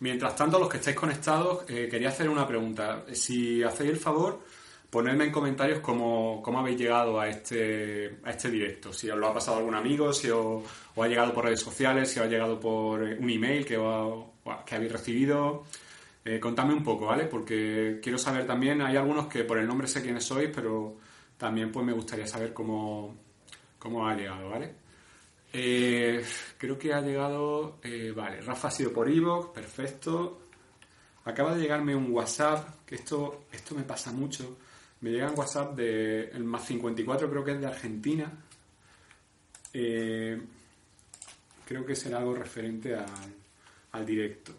[0.00, 3.04] Mientras tanto, los que estáis conectados, eh, quería hacer una pregunta.
[3.12, 4.40] Si hacéis el favor,
[4.90, 8.92] ponedme en comentarios cómo, habéis llegado a este, a este directo.
[8.92, 10.62] Si os lo ha pasado algún amigo, si os,
[10.96, 13.78] ha llegado por redes sociales, si os ha llegado por un email que,
[14.64, 15.64] que habéis recibido.
[16.24, 17.24] Eh, contadme un poco, ¿vale?
[17.24, 20.96] Porque quiero saber también, hay algunos que por el nombre sé quiénes sois, pero
[21.36, 23.16] también pues me gustaría saber cómo,
[23.78, 24.74] cómo ha llegado, ¿vale?
[25.52, 26.22] Eh,
[26.58, 27.78] creo que ha llegado.
[27.82, 30.42] Eh, vale, Rafa ha sido por Evox, perfecto.
[31.24, 34.58] Acaba de llegarme un WhatsApp, que esto, esto me pasa mucho.
[35.00, 38.32] Me llega un WhatsApp de el más 54, creo que es de Argentina.
[39.72, 40.40] Eh,
[41.64, 43.34] creo que será algo referente al,
[43.92, 44.52] al directo.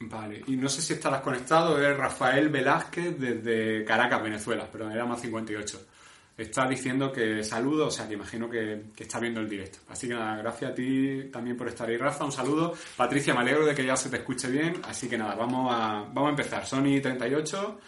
[0.00, 5.06] Vale, y no sé si estarás conectado, es Rafael Velázquez desde Caracas, Venezuela, pero era
[5.06, 5.86] más 58
[6.36, 9.80] está diciendo que saludo, o sea que imagino que, está viendo el directo.
[9.88, 12.74] Así que nada, gracias a ti también por estar ahí, Rafa, un saludo.
[12.96, 16.04] Patricia, me alegro de que ya se te escuche bien, así que nada, vamos a,
[16.12, 16.66] vamos a empezar.
[16.66, 17.80] Sony 38.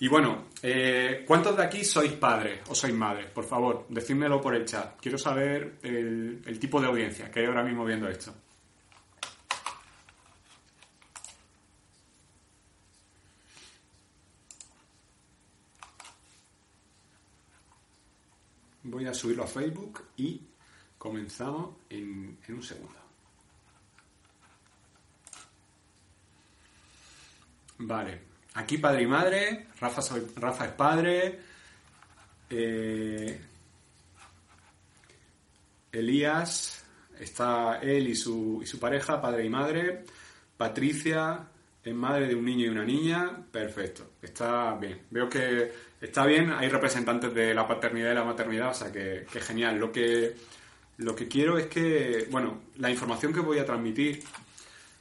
[0.00, 3.26] Y bueno, eh, ¿cuántos de aquí sois padres o sois madres?
[3.26, 5.00] Por favor, decídmelo por el chat.
[5.00, 8.34] Quiero saber el, el tipo de audiencia que hay ahora mismo viendo esto.
[18.84, 20.40] Voy a subirlo a Facebook y
[20.98, 22.94] comenzamos en, un segundo.
[27.78, 28.20] Vale,
[28.54, 30.00] aquí padre y madre, Rafa,
[30.36, 31.40] Rafa es padre,
[32.48, 33.40] eh,
[35.90, 36.84] Elías,
[37.18, 40.04] está él y su, y su pareja, padre y madre,
[40.56, 41.48] Patricia
[41.84, 45.02] es madre de un niño y una niña, perfecto, está bien.
[45.10, 49.26] Veo que está bien, hay representantes de la paternidad y la maternidad, o sea que,
[49.40, 49.78] genial.
[49.78, 50.34] Lo que,
[50.98, 54.22] lo que quiero es que, bueno, la información que voy a transmitir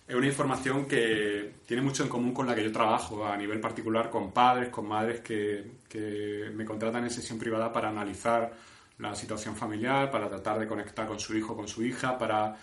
[0.05, 3.61] es una información que tiene mucho en común con la que yo trabajo a nivel
[3.61, 8.51] particular con padres, con madres que, que me contratan en sesión privada para analizar
[8.99, 12.57] la situación familiar, para tratar de conectar con su hijo, con su hija, para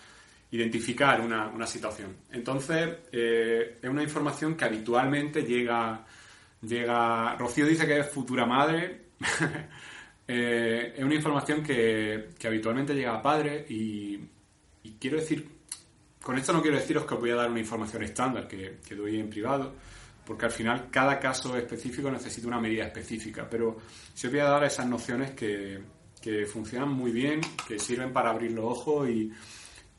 [0.53, 2.17] identificar una, una situación.
[2.31, 6.05] Entonces, eh, es una información que habitualmente llega
[6.63, 7.37] Llega.
[7.37, 9.11] Rocío dice que es futura madre.
[10.33, 14.17] Eh, es una información que, habitualmente llega a padres y,
[15.01, 15.45] quiero decir.
[16.23, 18.95] Con esto no quiero deciros que os voy a dar una información estándar que, que
[18.95, 19.75] doy en privado,
[20.25, 23.71] porque al final cada caso específico necesita una medida específica, pero
[24.15, 25.81] os voy a dar esas nociones que,
[26.23, 29.33] que funcionan muy bien, que sirven para abrir los ojos y,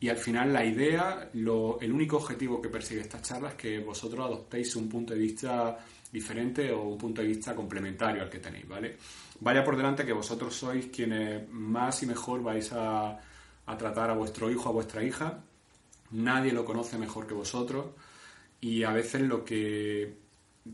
[0.01, 3.79] y al final la idea, lo, el único objetivo que persigue esta charla es que
[3.79, 5.78] vosotros adoptéis un punto de vista
[6.12, 8.97] diferente o un punto de vista complementario al que tenéis, ¿vale?
[9.41, 13.16] Vaya por delante que vosotros sois quienes más y mejor vais a,
[13.78, 15.44] tratar a vuestro hijo, a vuestra hija.
[16.09, 17.91] Nadie lo conoce mejor que vosotros
[18.59, 20.17] y a veces lo que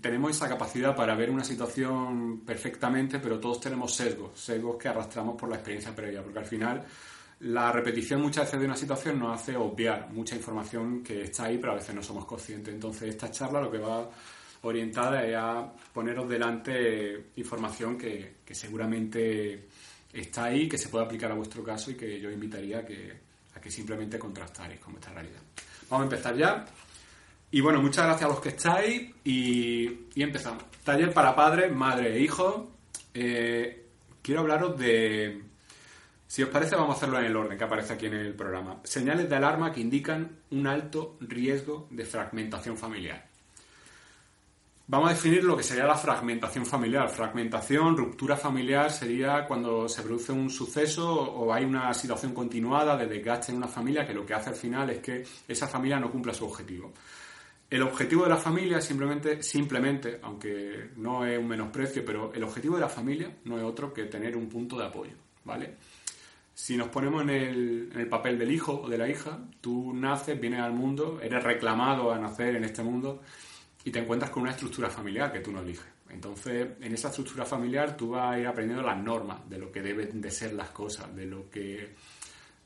[0.01, 5.35] tenemos esa capacidad para ver una situación perfectamente, pero todos tenemos sesgos, sesgos que arrastramos
[5.35, 6.85] por la experiencia previa, porque al final
[7.39, 11.57] la repetición muchas veces de una situación nos hace obviar mucha información que está ahí,
[11.57, 12.73] pero a veces no somos conscientes.
[12.73, 14.09] Entonces, esta charla lo que va
[14.63, 19.67] orientada a poneros delante información que, seguramente
[20.11, 23.13] está ahí, que se puede aplicar a vuestro caso y que yo invitaría a que,
[23.53, 25.41] a que simplemente contrastaréis con vuestra realidad.
[25.89, 26.65] Vamos a empezar ya.
[27.51, 30.63] Y bueno, muchas gracias a los que estáis y, empezamos.
[30.83, 32.65] Taller para padres, madre e hijos.
[33.13, 33.85] Eh,
[34.21, 35.43] quiero hablaros de...
[36.27, 38.81] Si os parece, vamos a hacerlo en el orden que aparece aquí en el programa.
[38.83, 43.25] Señales de alarma que indican un alto riesgo de fragmentación familiar.
[44.89, 47.09] Vamos a definir lo que sería la fragmentación familiar.
[47.09, 53.07] Fragmentación, ruptura familiar sería cuando se produce un suceso o hay una situación continuada de
[53.07, 56.11] desgaste en una familia que lo que hace al final es que esa familia no
[56.11, 56.93] cumpla su objetivo.
[57.69, 62.75] El objetivo de la familia simplemente, simplemente, aunque no es un menosprecio, pero el objetivo
[62.75, 65.75] de la familia no es otro que tener un punto de apoyo, ¿vale?
[66.59, 70.59] Si nos ponemos en el, papel del hijo o de la hija, tú naces, vienes
[70.61, 73.21] al mundo, eres reclamado a nacer en este mundo
[73.83, 75.85] y te encuentras con una estructura familiar que tú no eliges.
[76.09, 79.83] Entonces, en esa estructura familiar tú vas a ir aprendiendo las normas de lo que
[79.83, 81.93] deben de ser las cosas, de lo que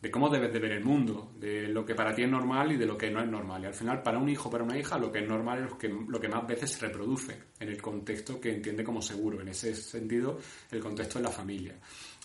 [0.01, 2.77] de cómo debes de ver el mundo, de lo que para ti es normal y
[2.77, 3.61] de lo que no es normal.
[3.61, 5.77] Y al final, para un hijo, para una hija, lo que es normal es lo
[5.77, 9.41] que, lo que más veces se reproduce en el contexto que entiende como seguro.
[9.41, 10.39] En ese sentido,
[10.71, 11.75] el contexto de la familia.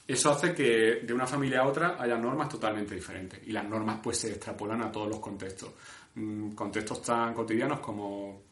[0.06, 3.40] Eso hace que de una familia a otra haya normas totalmente diferentes.
[3.46, 5.70] Y las normas pues se extrapolan a todos los contextos.
[6.14, 8.42] Mm, contextos tan cotidianos como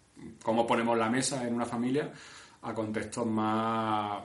[0.43, 2.12] cómo ponemos la mesa en una familia
[2.62, 4.23] a contextos más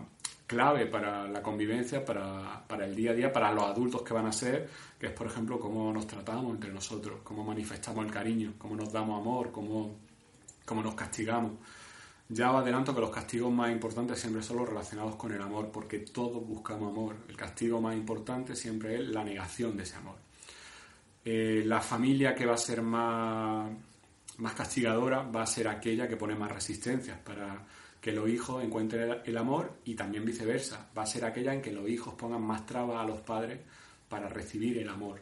[0.47, 4.25] clave para la convivencia, para, para, el día a día, para los adultos que van
[4.25, 4.67] a ser,
[4.97, 8.91] que es, por ejemplo, cómo nos tratamos entre nosotros, cómo manifestamos el cariño, cómo nos
[8.91, 9.97] damos amor, cómo,
[10.65, 11.51] cómo nos castigamos.
[12.31, 15.99] Ya adelanto que los castigos más importantes siempre son los relacionados con el amor, porque
[15.99, 17.15] todos buscamos amor.
[17.27, 20.15] El castigo más importante siempre es la negación de ese amor.
[21.25, 23.71] Eh, la familia que va a ser más,
[24.37, 27.65] más castigadora va a ser aquella que pone más resistencias para
[27.99, 30.87] que los hijos encuentren el amor y también viceversa.
[30.95, 33.59] Va a ser aquella en que los hijos pongan más trabas a los padres
[34.07, 35.19] para recibir el amor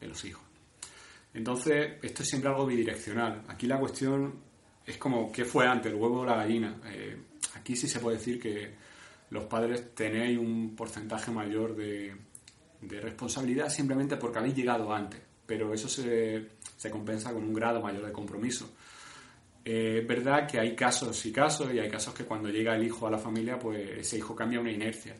[0.00, 0.42] de los hijos.
[1.34, 3.44] Entonces, esto es siempre algo bidireccional.
[3.46, 4.47] Aquí la cuestión
[4.88, 6.80] es como, ¿qué fue antes, el huevo o la gallina?
[6.86, 7.16] Eh,
[7.54, 8.74] aquí sí se puede decir que
[9.30, 12.16] los padres tenéis un porcentaje mayor de,
[12.80, 16.48] de responsabilidad simplemente porque habéis llegado antes, pero eso se,
[16.90, 18.70] compensa con un grado mayor de compromiso.
[19.62, 22.84] Eh, es verdad que hay casos y casos, y hay casos que cuando llega el
[22.84, 25.16] hijo a la familia, pues ese hijo cambia una inercia.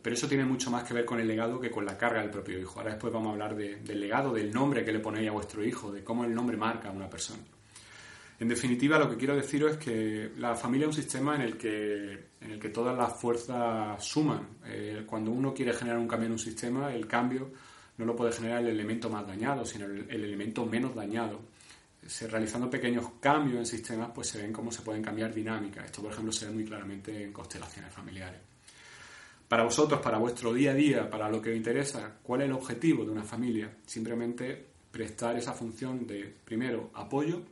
[0.00, 2.30] Pero eso tiene mucho más que ver con el legado que con la carga del
[2.30, 2.78] propio hijo.
[2.78, 5.90] Ahora después vamos a hablar del legado, del nombre que le ponéis a vuestro hijo,
[5.90, 7.42] de cómo el nombre marca a una persona.
[8.42, 11.56] En definitiva, lo que quiero deciros es que la familia es un sistema en el
[11.56, 14.58] que, en el que todas las fuerzas suman.
[14.66, 17.52] Eh, cuando uno quiere generar un cambio en un sistema, el cambio
[17.98, 21.38] no lo puede generar el elemento más dañado, sino el, el elemento menos dañado.
[22.04, 25.84] Se, realizando pequeños cambios en sistemas, pues se ven cómo se pueden cambiar dinámicas.
[25.84, 28.40] Esto, por ejemplo, se ve muy claramente en constelaciones familiares.
[29.46, 32.54] Para vosotros, para vuestro día a día, para lo que os interesa, ¿cuál es el
[32.54, 33.72] objetivo de una familia?
[33.86, 37.51] Simplemente prestar esa función de, primero, apoyo,